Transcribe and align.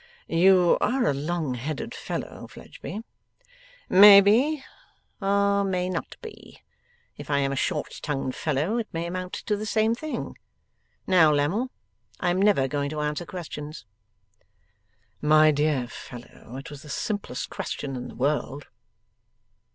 'You 0.27 0.79
are 0.81 1.05
a 1.05 1.13
long 1.13 1.53
headed 1.53 1.93
fellow, 1.93 2.47
Fledgeby.' 2.47 3.01
'May 3.87 4.19
be, 4.19 4.63
or 5.21 5.63
may 5.63 5.89
not 5.91 6.15
be. 6.23 6.63
If 7.17 7.29
I 7.29 7.37
am 7.37 7.51
a 7.51 7.55
short 7.55 7.99
tongued 8.01 8.33
fellow, 8.33 8.79
it 8.79 8.87
may 8.91 9.05
amount 9.05 9.33
to 9.33 9.55
the 9.55 9.67
same 9.67 9.93
thing. 9.93 10.39
Now, 11.05 11.31
Lammle, 11.31 11.69
I 12.19 12.31
am 12.31 12.41
never 12.41 12.67
going 12.67 12.89
to 12.89 12.99
answer 13.01 13.27
questions.' 13.27 13.85
'My 15.21 15.51
dear 15.51 15.87
fellow, 15.87 16.57
it 16.57 16.71
was 16.71 16.81
the 16.81 16.89
simplest 16.89 17.51
question 17.51 17.95
in 17.95 18.07
the 18.07 18.15
world. 18.15 18.65